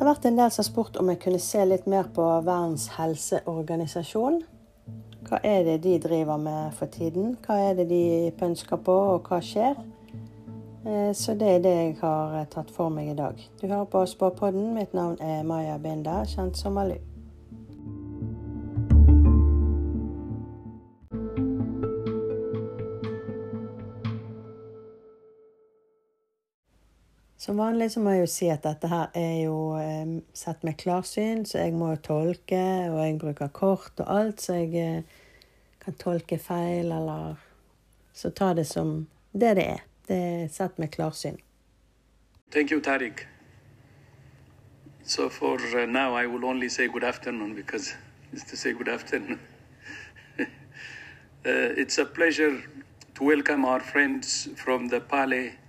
Det 0.00 0.06
har 0.06 0.14
vært 0.14 0.26
en 0.30 0.38
del 0.38 0.48
som 0.48 0.62
har 0.62 0.64
spurt 0.64 0.94
om 0.96 1.10
jeg 1.12 1.18
kunne 1.20 1.38
se 1.44 1.64
litt 1.68 1.82
mer 1.92 2.06
på 2.16 2.24
Verdens 2.46 2.86
helseorganisasjon. 2.94 4.38
Hva 5.26 5.40
er 5.44 5.66
det 5.66 5.74
de 5.84 5.98
driver 6.00 6.40
med 6.40 6.72
for 6.78 6.88
tiden? 6.88 7.34
Hva 7.44 7.58
er 7.66 7.76
det 7.76 7.90
de 7.90 8.30
pønsker 8.40 8.80
på, 8.80 8.94
og 9.10 9.28
hva 9.28 9.42
skjer? 9.44 9.76
Eh, 10.86 11.12
så 11.12 11.36
det 11.36 11.52
er 11.58 11.62
det 11.68 11.74
jeg 11.76 11.92
har 12.00 12.32
eh, 12.40 12.48
tatt 12.48 12.72
for 12.72 12.88
meg 12.88 13.12
i 13.12 13.18
dag. 13.20 13.44
Du 13.60 13.68
hører 13.68 13.92
på 13.92 14.06
Spåpodden. 14.08 14.72
Mitt 14.72 14.96
navn 14.96 15.20
er 15.20 15.44
Maja 15.44 15.76
Binda, 15.76 16.22
kjent 16.32 16.56
som 16.56 16.80
Malu. 16.80 16.96
Som 27.40 27.56
vanlig 27.56 27.86
så 27.92 28.02
må 28.04 28.12
jeg 28.12 28.20
jo 28.20 28.28
si 28.28 28.46
at 28.52 28.66
dette 28.66 28.88
her 28.90 29.14
er 29.16 29.36
jo 29.46 29.72
eh, 29.80 30.18
sett 30.36 30.60
med 30.66 30.76
klarsyn, 30.76 31.46
så 31.48 31.62
jeg 31.62 31.72
må 31.72 31.94
jo 31.94 32.00
tolke, 32.04 32.64
og 32.92 32.98
jeg 33.00 33.14
bruker 33.22 33.48
kort 33.56 34.02
og 34.04 34.10
alt, 34.12 34.42
så 34.44 34.58
jeg 34.58 34.74
eh, 34.76 35.14
kan 35.80 35.96
tolke 35.96 36.36
feil, 36.36 36.92
eller 36.92 37.38
Så 38.12 38.30
ta 38.30 38.52
det 38.52 38.66
som 38.66 39.06
det 39.32 39.54
det 39.56 39.64
er. 39.64 39.80
Det 40.08 40.16
er 40.16 40.48
sett 40.48 40.78
med 40.78 40.90
klarsyn. 40.90 41.38
Thank 42.50 42.70
Tariq. 42.70 43.24
So 45.02 45.30
for 45.30 45.56
uh, 45.56 45.86
now, 45.86 46.14
I 46.14 46.26
will 46.26 46.44
only 46.44 46.68
say 46.68 46.88
good 46.88 47.04
afternoon 47.04 47.54
because 47.54 47.94
it's 48.32 48.44
to 48.50 48.56
say 48.56 48.72
good 48.72 48.88
afternoon. 48.88 49.40
uh, 50.38 50.46
it's 51.44 51.96
a 51.96 52.04
pleasure 52.04 52.60
to 53.14 53.24
welcome 53.24 53.64
our 53.64 53.80
friends 53.80 54.48
from 54.56 54.88
the 54.88 55.00
Palais 55.00 55.59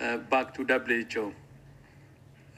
uh, 0.00 0.18
back 0.18 0.54
to 0.54 0.64
WHO. 0.64 1.32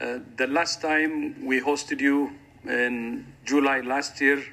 Uh, 0.01 0.19
the 0.37 0.47
last 0.47 0.81
time 0.81 1.45
we 1.45 1.59
hosted 1.59 1.99
you 2.01 2.31
in 2.65 3.25
July 3.45 3.81
last 3.81 4.21
year, 4.21 4.43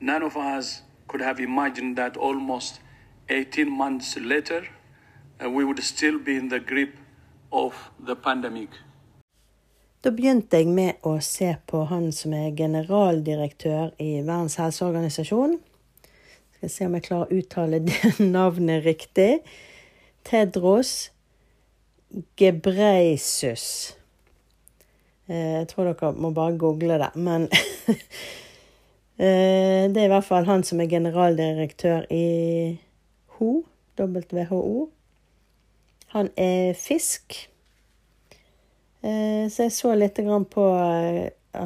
none 0.00 0.22
of 0.22 0.36
us 0.36 0.82
could 1.08 1.20
have 1.20 1.40
imagined 1.40 1.96
that 1.96 2.16
almost 2.16 2.80
18 3.28 3.70
months 3.70 4.16
later, 4.16 4.66
uh, 5.42 5.50
we 5.50 5.64
would 5.64 5.82
still 5.82 6.18
be 6.18 6.36
in 6.36 6.48
the 6.48 6.60
grip 6.60 6.94
of 7.52 7.74
the 8.04 8.16
pandemic. 8.16 8.70
Da 10.02 10.12
begynte 10.14 10.60
jeg 10.60 10.70
med 10.70 11.02
å 11.02 11.16
se 11.24 11.48
på 11.66 11.80
han 11.90 12.12
som 12.14 12.34
er 12.36 12.52
generaldirektør 12.54 13.96
i 13.98 14.20
Verdens 14.20 14.54
helseorganisasjon. 14.60 15.56
Skal 16.58 16.70
se 16.70 16.86
om 16.86 16.94
jeg 16.94 17.06
klarer 17.08 17.26
å 17.26 17.38
uttale 17.40 17.80
det 17.88 18.12
navnet 18.22 18.84
riktig. 18.84 19.40
Tedros 20.26 21.10
Gebreisus. 22.36 23.96
Eh, 25.26 25.58
jeg 25.58 25.68
tror 25.72 25.90
dere 25.90 26.12
må 26.14 26.30
bare 26.34 26.58
google 26.58 26.98
det, 27.02 27.10
men 27.18 27.48
eh, 29.18 29.90
Det 29.90 29.98
er 29.98 30.06
i 30.06 30.12
hvert 30.12 30.28
fall 30.28 30.46
han 30.46 30.62
som 30.66 30.80
er 30.80 30.90
generaldirektør 30.90 32.06
i 32.14 32.78
WHO, 33.36 33.64
WHO. 33.98 34.88
Han 36.14 36.30
er 36.36 36.72
fisk. 36.78 37.50
Eh, 39.02 39.50
så 39.50 39.66
jeg 39.66 39.74
så 39.74 39.94
litt 39.98 40.20
på 40.50 40.70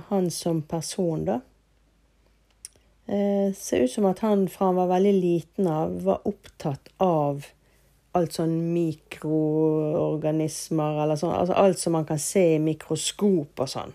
han 0.08 0.30
som 0.30 0.62
person, 0.62 1.24
da. 1.24 1.40
Ser 3.10 3.82
ut 3.82 3.90
som 3.90 4.06
at 4.06 4.20
han 4.22 4.44
fra 4.48 4.68
han 4.68 4.76
var 4.76 4.86
veldig 4.86 5.12
liten 5.16 5.66
av, 5.66 5.96
var 6.06 6.20
opptatt 6.30 6.92
av 7.02 7.42
alt 8.18 8.34
sånn 8.34 8.56
mikroorganismer 8.74 11.02
eller 11.04 11.16
sånn. 11.18 11.34
Altså 11.36 11.54
alt 11.58 11.78
som 11.78 11.92
man 11.94 12.06
kan 12.08 12.18
se 12.22 12.54
i 12.56 12.62
mikroskop 12.62 13.60
og 13.62 13.68
sånn. 13.70 13.92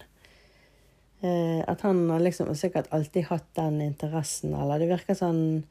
Eh, 1.25 1.61
at 1.67 1.81
han 1.81 2.09
har 2.11 2.19
liksom 2.23 2.55
sikkert 2.55 2.87
alltid 2.95 3.23
hatt 3.31 3.49
den 3.57 3.81
interessen, 3.81 4.53
eller 4.55 4.79
det 4.79 4.89
virker 4.91 5.13
sånn 5.17 5.63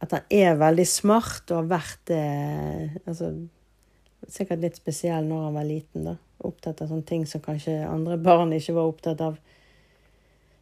at 0.00 0.10
han 0.16 0.22
er 0.32 0.56
veldig 0.56 0.86
smart 0.88 1.50
og 1.50 1.56
har 1.58 1.66
vært 1.74 2.02
det 2.10 2.20
eh, 2.20 2.90
altså, 3.06 3.26
Sikkert 4.30 4.60
litt 4.60 4.76
spesiell 4.76 5.24
når 5.24 5.44
han 5.46 5.54
var 5.56 5.64
liten, 5.64 6.04
da. 6.04 6.12
Opptatt 6.44 6.82
av 6.84 6.88
sånne 6.90 7.06
ting 7.08 7.22
som 7.26 7.40
kanskje 7.40 7.88
andre 7.88 8.18
barn 8.20 8.52
ikke 8.52 8.74
var 8.76 8.84
opptatt 8.90 9.20
av. 9.24 9.38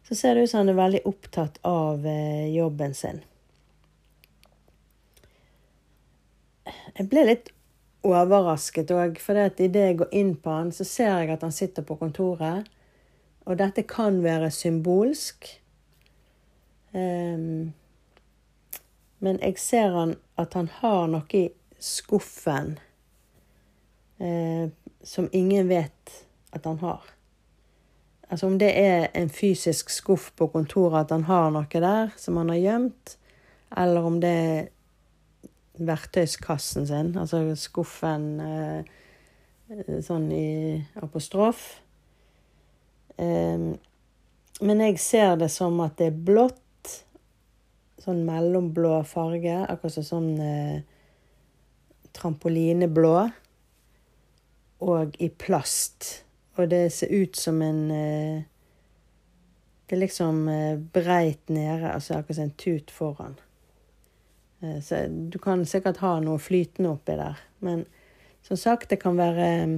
Så 0.07 0.15
ser 0.15 0.31
det 0.33 0.43
ut 0.45 0.49
som 0.49 0.59
han 0.61 0.71
er 0.71 0.77
veldig 0.77 1.01
opptatt 1.11 1.59
av 1.67 2.07
eh, 2.07 2.47
jobben 2.55 2.93
sin. 2.95 3.19
Jeg 6.99 7.07
ble 7.07 7.21
litt 7.29 7.53
overrasket 8.03 8.91
òg, 8.91 9.21
for 9.23 9.39
idet 9.39 9.83
jeg 9.85 9.97
går 10.01 10.15
inn 10.19 10.33
på 10.35 10.51
han, 10.51 10.71
så 10.75 10.83
ser 10.83 11.13
jeg 11.21 11.29
at 11.31 11.43
han 11.45 11.53
sitter 11.55 11.85
på 11.87 11.95
kontoret. 11.95 12.65
Og 13.47 13.55
dette 13.61 13.85
kan 13.87 14.17
være 14.23 14.49
symbolsk. 14.51 15.47
Um, 16.91 17.71
men 19.23 19.39
jeg 19.39 19.55
ser 19.63 19.95
han 19.95 20.17
at 20.39 20.57
han 20.59 20.67
har 20.81 21.07
noe 21.11 21.39
i 21.39 21.45
skuffen 21.79 22.73
uh, 24.19 24.67
som 24.99 25.29
ingen 25.31 25.71
vet 25.71 26.15
at 26.51 26.67
han 26.67 26.81
har. 26.83 27.05
Altså 28.27 28.49
om 28.49 28.57
det 28.59 28.73
er 28.75 29.07
en 29.15 29.31
fysisk 29.31 29.89
skuff 29.89 30.33
på 30.35 30.49
kontoret, 30.51 31.07
at 31.07 31.15
han 31.15 31.23
har 31.31 31.47
noe 31.55 31.83
der 31.87 32.11
som 32.19 32.37
han 32.41 32.51
har 32.51 32.59
gjemt, 32.59 33.15
eller 33.77 34.03
om 34.11 34.19
det 34.19 34.35
er 34.35 34.67
verktøyskassen 35.79 36.87
sin, 36.89 37.13
altså 37.19 37.43
skuffen 37.59 38.25
eh, 38.43 38.95
sånn 40.05 40.29
i 40.33 40.79
apostrof. 41.01 41.67
Eh, 43.17 43.69
men 44.59 44.83
jeg 44.83 44.99
ser 44.99 45.37
det 45.39 45.51
som 45.53 45.79
at 45.85 45.99
det 45.99 46.11
er 46.11 46.23
blått, 46.29 46.95
sånn 47.99 48.23
mellomblå 48.27 49.01
farge, 49.07 49.55
akkurat 49.67 49.97
som 49.99 50.07
sånn 50.07 50.31
eh, 50.43 50.79
trampolineblå, 52.15 53.15
og 54.79 55.19
i 55.19 55.29
plast. 55.29 56.09
Og 56.59 56.69
det 56.71 56.89
ser 56.95 57.11
ut 57.11 57.35
som 57.39 57.61
en 57.63 57.83
eh, 57.91 58.47
Det 59.89 59.95
er 59.95 60.03
liksom 60.03 60.47
eh, 60.47 60.77
breit 60.77 61.49
nede, 61.49 61.89
altså 61.89 62.19
akkurat 62.19 62.35
som 62.35 62.43
en 62.43 62.57
tut 62.61 62.91
foran. 62.91 63.39
Eh, 64.61 64.81
så 64.81 65.07
du 65.07 65.39
kan 65.39 65.65
sikkert 65.65 66.01
ha 66.03 66.17
noe 66.23 66.39
flytende 66.41 66.93
oppi 66.93 67.15
der. 67.19 67.39
Men 67.63 67.85
som 68.45 68.57
sagt, 68.57 68.89
det 68.89 69.01
kan 69.01 69.17
være 69.19 69.47
eh, 69.47 69.77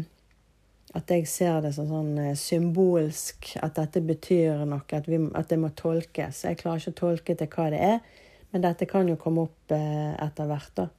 at 0.98 1.12
jeg 1.12 1.28
ser 1.30 1.62
det 1.64 1.74
som 1.76 1.90
sånn 1.90 2.16
eh, 2.20 2.38
symbolsk, 2.38 3.54
at 3.62 3.78
dette 3.78 4.04
betyr 4.06 4.66
noe, 4.66 4.84
at, 4.92 5.10
vi, 5.10 5.22
at, 5.34 5.52
det 5.52 5.60
må 5.62 5.72
tolkes. 5.78 6.46
Jeg 6.48 6.60
klarer 6.62 6.82
ikke 6.82 6.96
å 6.96 7.02
tolke 7.04 7.38
til 7.38 7.54
hva 7.54 7.70
det 7.74 7.84
er, 7.92 8.02
men 8.52 8.66
dette 8.66 8.90
kan 8.90 9.08
jo 9.08 9.20
komme 9.20 9.46
opp 9.48 9.72
etter 9.72 10.50
hvert, 10.50 10.74
da. 10.76 10.90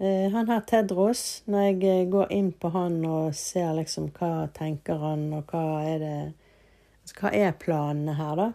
Han 0.00 0.48
her 0.48 0.62
Tedros, 0.64 1.42
når 1.44 1.66
jeg 1.66 2.06
går 2.08 2.30
inn 2.32 2.46
på 2.56 2.70
han 2.72 2.94
og 3.04 3.34
ser 3.36 3.74
liksom 3.76 4.06
hva 4.16 4.46
tenker 4.56 4.96
han, 5.02 5.26
og 5.36 5.52
hva 5.52 5.82
er 5.84 5.98
det 6.00 6.14
altså, 6.22 7.18
Hva 7.18 7.32
er 7.36 7.52
planene 7.60 8.14
her, 8.16 8.40
da? 8.40 8.46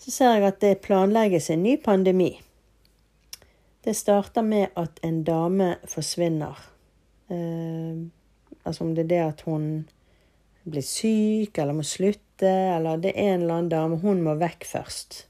Så 0.00 0.10
ser 0.10 0.38
jeg 0.38 0.48
at 0.48 0.60
det 0.62 0.80
planlegges 0.84 1.50
en 1.52 1.62
ny 1.62 1.76
pandemi. 1.82 2.32
Det 3.84 3.94
starter 3.96 4.44
med 4.44 4.72
at 4.76 5.00
en 5.04 5.22
dame 5.24 5.74
forsvinner. 5.88 6.58
Eh, 7.28 7.96
altså 8.64 8.84
om 8.84 8.94
det 8.96 9.06
er 9.06 9.10
det 9.12 9.22
at 9.24 9.42
hun 9.48 9.66
blir 10.68 10.84
syk 10.84 11.58
eller 11.58 11.76
må 11.76 11.84
slutte, 11.86 12.48
eller 12.48 13.00
det 13.00 13.14
er 13.14 13.34
en 13.34 13.42
eller 13.42 13.58
annen 13.58 13.72
dame. 13.72 14.00
Hun 14.00 14.22
må 14.24 14.36
vekk 14.40 14.68
først. 14.68 15.24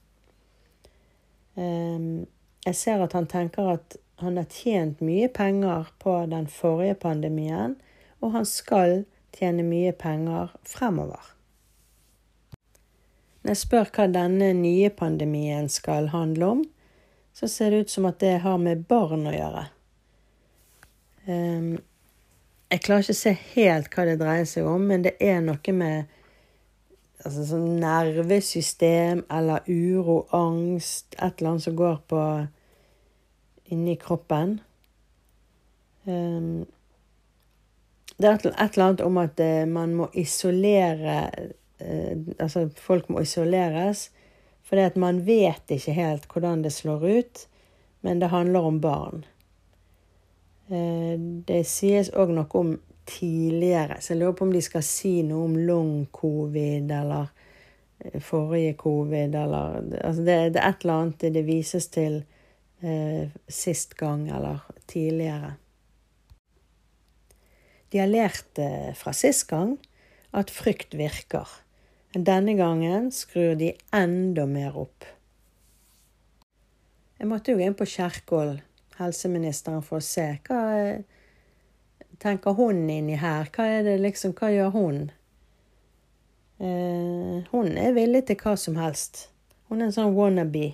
Eh, 1.59 2.27
jeg 2.67 2.79
ser 2.79 3.03
at 3.03 3.15
han 3.19 3.31
tenker 3.31 3.75
at 3.75 3.99
han 4.21 4.37
har 4.37 4.51
tjent 4.53 5.01
mye 5.01 5.31
penger 5.33 5.91
på 5.99 6.15
den 6.31 6.47
forrige 6.51 6.99
pandemien, 7.01 7.79
og 8.21 8.35
han 8.37 8.47
skal 8.47 9.05
tjene 9.33 9.65
mye 9.65 9.95
penger 9.97 10.53
fremover. 10.69 11.40
Når 13.41 13.55
jeg 13.55 13.61
spør 13.63 13.91
hva 13.97 14.07
denne 14.13 14.51
nye 14.57 14.91
pandemien 14.93 15.69
skal 15.73 16.11
handle 16.13 16.49
om, 16.55 16.65
så 17.33 17.49
ser 17.49 17.73
det 17.73 17.85
ut 17.85 17.93
som 17.93 18.09
at 18.11 18.19
det 18.21 18.41
har 18.45 18.59
med 18.61 18.85
barn 18.91 19.25
å 19.31 19.33
gjøre. 19.33 19.63
Um, 21.25 21.79
jeg 22.71 22.83
klarer 22.85 23.07
ikke 23.07 23.17
å 23.17 23.21
se 23.21 23.35
helt 23.55 23.93
hva 23.95 24.07
det 24.09 24.19
dreier 24.21 24.49
seg 24.49 24.67
om, 24.69 24.85
men 24.91 25.07
det 25.07 25.15
er 25.25 25.41
noe 25.45 25.75
med 25.75 26.11
altså, 27.25 27.47
sånn 27.53 27.81
nervesystem 27.81 29.25
eller 29.33 29.65
uro, 29.71 30.25
angst, 30.37 31.15
et 31.17 31.41
eller 31.41 31.55
annet 31.55 31.67
som 31.67 31.79
går 31.79 31.97
på 32.13 32.25
inni 33.73 33.97
kroppen. 34.01 34.59
Um, 36.05 36.69
det 38.21 38.29
er 38.29 38.37
et 38.37 38.47
eller 38.77 38.85
annet 38.85 39.03
om 39.07 39.19
at 39.23 39.41
eh, 39.41 39.65
man 39.65 39.95
må 39.97 40.11
isolere 40.19 41.23
altså 42.39 42.69
folk 42.77 43.09
må 43.09 43.23
isoleres. 43.25 44.11
Fordi 44.71 44.87
at 44.87 44.97
man 45.01 45.25
vet 45.27 45.73
ikke 45.75 45.95
helt 45.97 46.29
hvordan 46.31 46.63
det 46.63 46.73
slår 46.73 47.05
ut, 47.09 47.47
men 48.07 48.21
det 48.21 48.31
handler 48.31 48.69
om 48.69 48.81
barn. 48.81 49.25
Eh, 50.71 51.17
det 51.19 51.65
sies 51.67 52.13
òg 52.15 52.31
noe 52.37 52.61
om 52.61 52.77
tidligere. 53.11 53.99
Så 54.01 54.13
jeg 54.15 54.21
lurer 54.21 54.37
på 54.39 54.47
om 54.47 54.53
de 54.55 54.63
skal 54.63 54.85
si 54.87 55.15
noe 55.27 55.49
om 55.49 55.57
long 55.59 55.95
covid 56.15 56.93
eller 57.01 57.33
eh, 57.99 58.21
forrige 58.23 58.77
covid 58.79 59.35
eller 59.35 59.81
altså 60.05 60.23
det, 60.23 60.39
det, 60.55 60.63
er 60.63 60.69
et 60.69 60.85
eller 60.85 61.01
annet 61.01 61.27
det 61.35 61.47
vises 61.49 61.91
til 61.91 62.21
eh, 62.87 63.33
sist 63.49 63.97
gang 63.99 64.29
eller 64.31 64.63
tidligere. 64.87 65.57
De 67.91 67.99
har 67.99 68.11
lært 68.11 68.63
eh, 68.63 68.93
fra 68.95 69.15
sist 69.17 69.49
gang 69.51 69.75
at 70.31 70.53
frykt 70.55 70.95
virker. 70.95 71.49
Men 72.13 72.27
denne 72.27 72.55
gangen 72.59 73.11
skrur 73.15 73.55
de 73.55 73.73
enda 73.95 74.47
mer 74.47 74.77
opp. 74.79 75.07
Jeg 77.21 77.29
måtte 77.29 77.53
jo 77.53 77.61
inn 77.63 77.77
på 77.77 77.87
Kjerkol, 77.87 78.57
helseministeren, 78.99 79.85
for 79.85 80.01
å 80.01 80.05
se 80.05 80.27
hva 80.49 80.61
tenker 82.21 82.57
hun 82.57 82.83
inni 82.91 83.19
her. 83.21 83.51
Hva 83.55 83.67
er 83.79 83.85
det 83.87 83.99
liksom, 84.03 84.35
hva 84.37 84.51
gjør 84.53 84.73
hun? 84.75 85.01
Eh, 86.61 87.37
hun 87.53 87.77
er 87.81 87.95
villig 87.97 88.27
til 88.29 88.41
hva 88.43 88.57
som 88.61 88.77
helst. 88.81 89.29
Hun 89.69 89.81
er 89.81 89.89
en 89.89 89.95
sånn 89.95 90.17
wannabe. 90.17 90.73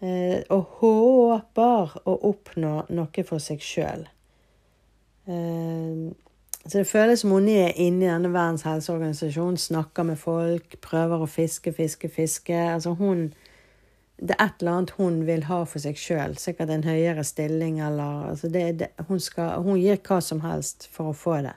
Eh, 0.00 0.40
og 0.48 0.78
håper 0.80 1.98
å 2.08 2.16
oppnå 2.30 2.72
noe 2.88 3.24
for 3.28 3.42
seg 3.42 3.60
sjøl. 3.60 4.06
Eh, 5.28 6.08
så 6.66 6.78
det 6.78 6.88
føles 6.88 7.22
som 7.22 7.32
hun 7.32 7.48
er 7.48 7.72
inne 7.80 8.04
i 8.04 8.10
denne 8.10 8.32
Verdens 8.34 8.66
helseorganisasjon, 8.68 9.56
snakker 9.56 10.04
med 10.10 10.18
folk, 10.20 10.76
prøver 10.84 11.24
å 11.24 11.28
fiske, 11.30 11.72
fiske, 11.72 12.10
fiske. 12.12 12.56
Altså 12.74 12.94
hun 12.98 13.30
Det 14.20 14.34
er 14.36 14.44
et 14.44 14.60
eller 14.60 14.72
annet 14.72 14.90
hun 14.98 15.22
vil 15.24 15.46
ha 15.48 15.62
for 15.64 15.80
seg 15.80 15.96
sjøl. 15.96 16.34
Sikkert 16.36 16.68
en 16.68 16.84
høyere 16.84 17.24
stilling 17.24 17.78
eller 17.80 18.26
altså 18.34 18.50
det, 18.52 18.64
det, 18.82 18.88
hun, 19.08 19.20
skal, 19.20 19.62
hun, 19.64 19.78
gir 19.80 19.96
hva 19.96 20.18
som 20.20 20.42
helst 20.44 20.84
for 20.92 21.08
å 21.08 21.16
få 21.16 21.38
det. 21.46 21.54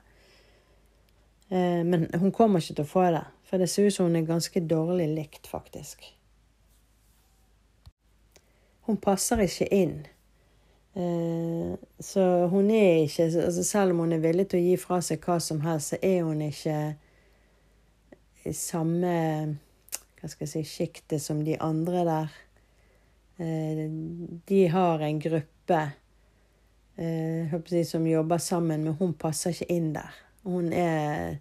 Eh, 1.52 1.84
men 1.84 2.08
hun 2.16 2.32
kommer 2.32 2.64
ikke 2.64 2.78
til 2.78 2.86
å 2.86 2.94
få 2.94 3.04
det, 3.12 3.26
for 3.44 3.60
det 3.60 3.68
ser 3.68 3.90
ut 3.90 3.98
som 3.98 4.08
hun 4.08 4.16
er 4.16 4.30
ganske 4.32 4.64
dårlig 4.64 5.10
likt, 5.12 5.52
faktisk. 5.52 6.08
Hun 8.88 8.96
passer 8.96 9.44
ikke 9.44 9.68
inn. 9.76 10.06
Eh, 10.96 11.74
så 12.00 12.48
hun 12.48 12.72
er 12.72 12.96
ikke 13.02 13.24
altså 13.24 13.64
Selv 13.64 13.92
om 13.92 14.04
hun 14.04 14.12
er 14.14 14.20
villig 14.22 14.46
til 14.52 14.60
å 14.60 14.66
gi 14.68 14.74
fra 14.78 15.00
seg 15.02 15.24
hva 15.26 15.40
som 15.42 15.64
helst, 15.66 15.94
så 15.94 15.98
er 16.06 16.20
hun 16.22 16.42
ikke 16.46 16.78
i 18.44 18.54
samme 18.54 19.14
hva 20.20 20.30
skal 20.30 20.46
jeg 20.46 20.52
si, 20.52 20.62
sjiktet 20.68 21.24
som 21.24 21.42
de 21.44 21.58
andre 21.60 22.04
der. 22.08 22.36
Eh, 23.42 23.82
de 24.48 24.62
har 24.72 25.02
en 25.04 25.20
gruppe 25.20 25.82
eh, 26.96 27.84
som 27.90 28.08
jobber 28.08 28.38
sammen, 28.38 28.84
men 28.84 29.00
hun 29.00 29.18
passer 29.18 29.56
ikke 29.56 29.72
inn 29.74 29.92
der. 29.98 30.22
Hun 30.44 30.72
er 30.74 31.40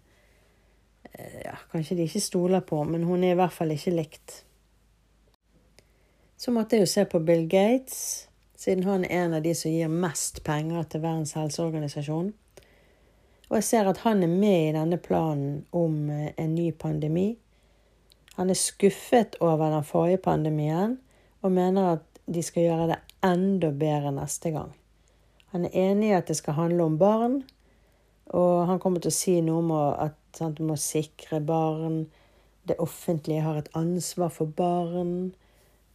ja, 1.45 1.59
Kanskje 1.71 1.99
de 1.99 2.07
ikke 2.09 2.23
stoler 2.25 2.63
på, 2.65 2.81
men 2.89 3.05
hun 3.05 3.25
er 3.25 3.35
i 3.35 3.39
hvert 3.39 3.53
fall 3.53 3.75
ikke 3.75 3.93
likt. 3.95 4.43
Så 6.41 6.51
måtte 6.51 6.79
jeg 6.79 6.87
jo 6.87 6.91
se 6.91 7.05
på 7.07 7.21
Bill 7.23 7.45
Gates 7.51 8.32
siden 8.63 8.85
han 8.87 9.05
er 9.05 9.25
en 9.25 9.35
av 9.35 9.43
de 9.43 9.55
som 9.59 9.73
gir 9.75 9.91
mest 9.91 10.43
penger 10.47 10.85
til 10.87 11.03
Verdens 11.03 11.35
helseorganisasjon. 11.35 12.31
Og 13.51 13.57
jeg 13.59 13.67
ser 13.67 13.89
at 13.91 14.05
han 14.05 14.23
er 14.23 14.31
med 14.31 14.69
i 14.69 14.75
denne 14.77 14.99
planen 15.03 15.65
om 15.77 16.07
eh, 16.11 16.31
en 16.39 16.55
ny 16.55 16.71
pandemi. 16.73 17.33
Han 18.39 18.53
er 18.53 18.57
skuffet 18.57 19.35
over 19.41 19.75
den 19.75 19.85
forrige 19.85 20.23
pandemien 20.25 20.97
og 21.43 21.53
mener 21.53 21.97
at 21.97 22.23
de 22.31 22.45
skal 22.47 22.69
gjøre 22.69 22.87
det 22.93 23.01
enda 23.27 23.73
bedre 23.75 24.15
neste 24.15 24.55
gang. 24.55 24.71
Han 25.53 25.67
er 25.67 25.77
enig 25.91 26.13
i 26.13 26.17
at 26.17 26.31
det 26.31 26.39
skal 26.39 26.57
handle 26.57 26.87
om 26.87 26.97
barn, 26.99 27.43
og 28.33 28.67
han 28.71 28.79
kommer 28.81 29.03
til 29.03 29.13
å 29.13 29.19
si 29.19 29.35
noe 29.45 29.61
om 29.61 29.73
at 29.75 30.41
du 30.57 30.63
må 30.65 30.79
sikre 30.81 31.43
barn. 31.45 32.07
Det 32.65 32.79
offentlige 32.81 33.43
har 33.45 33.59
et 33.59 33.73
ansvar 33.77 34.31
for 34.33 34.49
barn. 34.49 35.35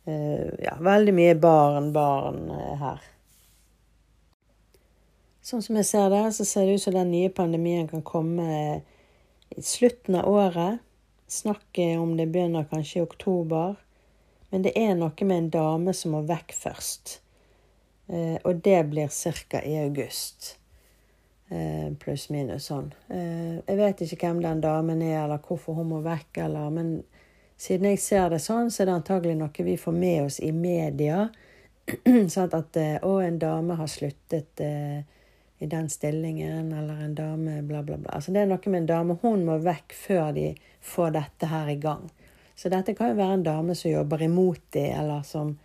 Eh, 0.08 0.48
ja, 0.64 0.78
veldig 0.80 1.14
mye 1.14 1.36
barn, 1.36 1.92
barn 1.92 2.46
eh, 2.52 2.76
her. 2.80 3.02
Sånn 5.44 5.64
som 5.64 5.76
jeg 5.80 5.88
ser 5.90 6.08
det, 6.14 6.22
så 6.36 6.46
ser 6.48 6.68
det 6.68 6.78
ut 6.78 6.84
som 6.86 6.96
den 6.96 7.12
nye 7.12 7.32
pandemien 7.32 7.90
kan 7.92 8.04
komme 8.08 8.48
i 9.52 9.64
slutten 9.64 10.16
av 10.20 10.30
året. 10.32 10.80
Snakket 11.28 12.00
om 12.00 12.16
det 12.16 12.30
begynner 12.32 12.70
kanskje 12.72 13.02
i 13.02 13.04
oktober. 13.04 13.76
Men 14.52 14.64
det 14.64 14.74
er 14.80 14.96
noe 14.96 15.28
med 15.28 15.42
en 15.42 15.52
dame 15.58 15.96
som 15.96 16.16
må 16.16 16.24
vekk 16.28 16.56
først. 16.56 17.18
Eh, 18.08 18.40
og 18.48 18.64
det 18.64 18.80
blir 18.88 19.12
ca. 19.12 19.60
i 19.60 19.76
august. 19.84 20.54
Pluss 21.48 22.26
minus 22.28 22.66
sånn. 22.68 22.90
Jeg 23.08 23.76
vet 23.80 24.02
ikke 24.04 24.18
hvem 24.26 24.42
den 24.44 24.60
damen 24.60 25.00
er, 25.00 25.22
eller 25.22 25.40
hvorfor 25.40 25.78
hun 25.78 25.94
må 25.94 26.02
vekk, 26.04 26.42
eller 26.44 26.74
Men 26.76 26.90
siden 27.58 27.90
jeg 27.92 28.02
ser 28.02 28.30
det 28.32 28.40
sånn, 28.44 28.72
så 28.72 28.84
er 28.84 28.90
det 28.90 28.98
antagelig 29.00 29.36
noe 29.40 29.66
vi 29.66 29.78
får 29.82 29.96
med 29.96 30.28
oss 30.28 30.40
i 30.40 30.52
media. 30.54 31.28
sånn 32.34 32.54
at 32.54 32.78
eh, 32.78 32.98
å, 33.02 33.18
en 33.24 33.40
dame 33.42 33.78
har 33.80 33.90
sluttet 33.90 34.62
eh, 34.64 35.00
i 35.58 35.70
den 35.70 35.90
stillingen, 35.90 36.70
eller 36.74 37.02
en 37.02 37.16
dame 37.18 37.62
bla, 37.66 37.82
bla, 37.84 37.98
bla. 37.98 38.14
Altså, 38.14 38.34
det 38.36 38.44
er 38.44 38.50
noe 38.52 38.62
med 38.70 38.84
en 38.84 38.90
dame. 38.92 39.18
Hun 39.24 39.46
må 39.48 39.58
vekk 39.64 39.96
før 39.98 40.34
de 40.36 40.52
får 40.86 41.16
dette 41.18 41.50
her 41.50 41.72
i 41.74 41.80
gang. 41.82 42.06
Så 42.58 42.70
dette 42.74 42.94
kan 42.98 43.12
jo 43.12 43.20
være 43.20 43.40
en 43.40 43.46
dame 43.46 43.76
som 43.78 43.92
jobber 43.92 44.22
imot 44.26 44.62
dem, 44.74 44.92
eller 45.00 45.26
som 45.26 45.56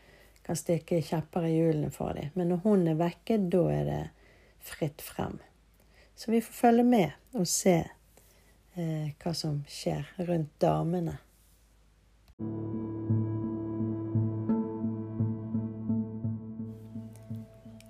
kan 0.47 0.59
stikke 0.59 1.03
kjepper 1.05 1.47
i 1.47 1.55
hjulene 1.55 1.93
for 1.95 2.17
dem. 2.17 2.33
Men 2.35 2.53
når 2.53 2.62
hun 2.65 2.87
er 2.91 3.00
vekke, 3.00 3.38
da 3.53 3.62
er 3.73 3.85
det 3.88 4.03
fritt 4.62 5.05
frem. 5.05 5.38
Så 6.17 6.33
vi 6.33 6.41
får 6.45 6.55
følge 6.55 6.85
med 6.87 7.37
og 7.38 7.47
se 7.49 7.77
eh, 7.83 9.12
hva 9.23 9.35
som 9.37 9.62
skjer 9.69 10.09
rundt 10.25 10.53
damene. 10.62 11.19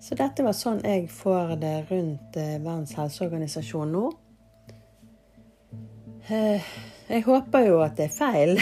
Så 0.02 0.16
dette 0.18 0.42
var 0.42 0.56
sånn 0.56 0.80
jeg 0.82 1.06
får 1.14 1.54
det 1.62 1.76
rundt 1.88 2.34
eh, 2.36 2.58
Verdens 2.58 2.96
helseorganisasjon 2.98 3.92
nå. 3.94 4.02
Eh, 6.26 6.72
jeg 7.06 7.24
håper 7.26 7.66
jo 7.68 7.78
at 7.84 7.96
det 8.00 8.08
er 8.08 8.16
feil, 8.16 8.52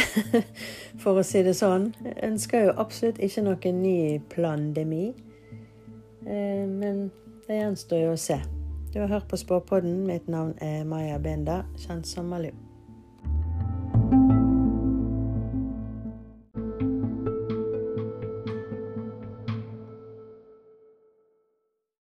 for 1.03 1.21
å 1.21 1.25
si 1.27 1.43
det 1.47 1.57
sånn. 1.57 1.91
Jeg 2.05 2.17
ønsker 2.29 2.69
jo 2.69 2.77
absolutt 2.85 3.21
ikke 3.25 3.45
noen 3.49 3.83
ny 3.83 3.99
plandemi. 4.33 5.11
Eh, 6.27 6.65
men 6.69 7.07
det 7.49 7.61
gjenstår 7.63 8.05
jo 8.05 8.17
å 8.17 8.21
se. 8.21 8.41
Du 8.93 9.01
har 9.01 9.09
hørt 9.09 9.31
på 9.31 9.39
Spåpodden. 9.41 10.03
Mitt 10.07 10.29
navn 10.29 10.57
er 10.61 10.85
Maja 10.85 11.19
Binder, 11.23 11.65
kjent 11.81 12.11
som 12.11 12.29
Malou. 12.29 12.70